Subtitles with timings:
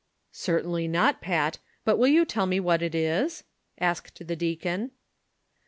[0.47, 3.45] "Certainly not, Pat; but will you tell me what it is V"
[3.85, 4.89] asked the deacon.